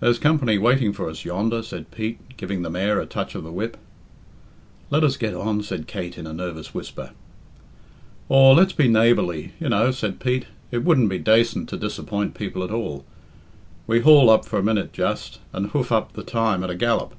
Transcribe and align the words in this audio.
"There's 0.00 0.18
company 0.18 0.56
waiting 0.56 0.94
for 0.94 1.10
us 1.10 1.26
yonder," 1.26 1.62
said 1.62 1.90
Pete, 1.90 2.38
giving 2.38 2.62
the 2.62 2.70
mare 2.70 2.98
a 2.98 3.04
touch 3.04 3.34
of 3.34 3.44
the 3.44 3.52
whip. 3.52 3.76
"Let 4.88 5.04
us 5.04 5.18
get 5.18 5.34
on," 5.34 5.62
said 5.62 5.86
Kate 5.86 6.16
in 6.16 6.26
a 6.26 6.32
nervous 6.32 6.72
whisper. 6.72 7.10
"Aw, 8.30 8.52
let's 8.52 8.72
be 8.72 8.88
neighbourly, 8.88 9.52
you 9.60 9.68
know," 9.68 9.90
said 9.90 10.20
Pete. 10.20 10.46
"It 10.70 10.84
wouldn't 10.86 11.10
be 11.10 11.18
dacent 11.18 11.68
to 11.68 11.76
disappoint 11.76 12.32
people 12.32 12.64
at 12.64 12.70
all. 12.70 13.04
We'll 13.86 14.04
hawl 14.04 14.30
up 14.30 14.46
for 14.46 14.58
a 14.58 14.62
minute 14.62 14.94
just, 14.94 15.38
and 15.52 15.68
hoof 15.72 15.92
up 15.92 16.14
the 16.14 16.22
time 16.24 16.64
at 16.64 16.70
a 16.70 16.74
gallop. 16.74 17.14